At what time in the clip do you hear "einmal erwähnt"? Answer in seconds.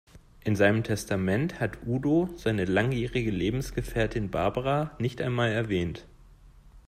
5.21-6.07